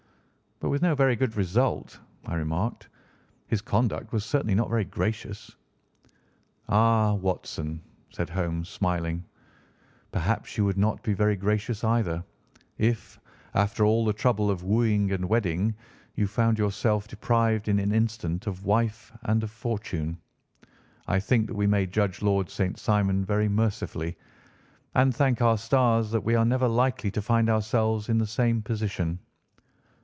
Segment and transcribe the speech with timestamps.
[0.63, 2.87] "But with no very good result," I remarked.
[3.47, 5.55] "His conduct was certainly not very gracious."
[6.69, 9.25] "Ah, Watson," said Holmes, smiling,
[10.11, 12.23] "perhaps you would not be very gracious either,
[12.77, 13.19] if,
[13.55, 15.73] after all the trouble of wooing and wedding,
[16.13, 20.15] you found yourself deprived in an instant of wife and of fortune.
[21.07, 22.77] I think that we may judge Lord St.
[22.77, 24.15] Simon very mercifully
[24.93, 28.61] and thank our stars that we are never likely to find ourselves in the same
[28.61, 29.17] position.